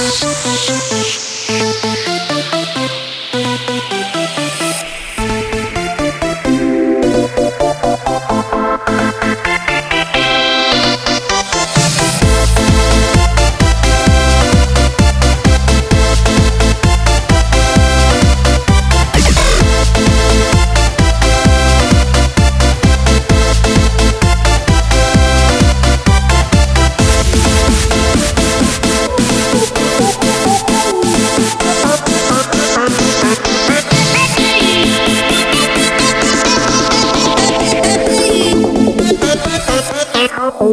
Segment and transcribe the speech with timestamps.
[0.00, 0.22] Thank
[3.02, 3.07] you.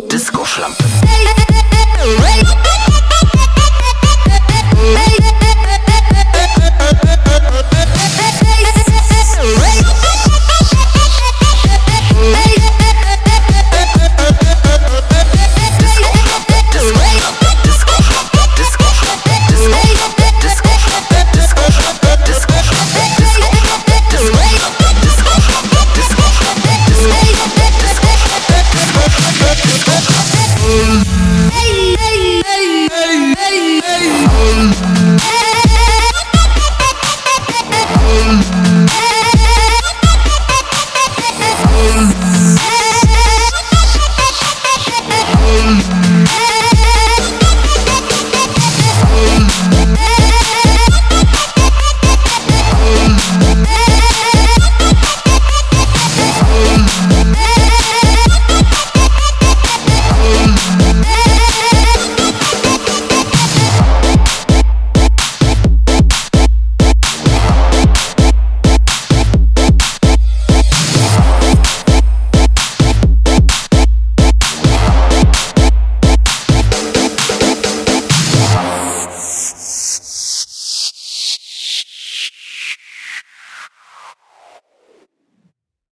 [0.01, 1.44] Disco-Schlampe.